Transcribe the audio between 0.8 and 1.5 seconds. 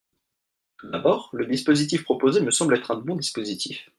d’abord, le